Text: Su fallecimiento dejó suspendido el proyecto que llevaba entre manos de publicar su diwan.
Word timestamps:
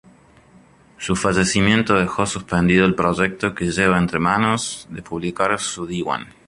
Su 0.97 1.15
fallecimiento 1.15 1.93
dejó 1.93 2.25
suspendido 2.25 2.87
el 2.87 2.95
proyecto 2.95 3.53
que 3.53 3.65
llevaba 3.69 3.99
entre 3.99 4.17
manos 4.17 4.87
de 4.89 5.03
publicar 5.03 5.59
su 5.59 5.85
diwan. 5.85 6.27